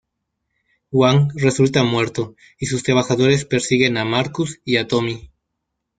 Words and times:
Wang 0.91 1.31
resulta 1.35 1.83
muerto 1.83 2.35
y 2.57 2.65
sus 2.65 2.81
trabajadores 2.81 3.45
persiguen 3.45 3.97
a 3.97 4.03
Marcus 4.03 4.59
y 4.65 4.77
a 4.77 4.87
Tommy. 4.87 5.29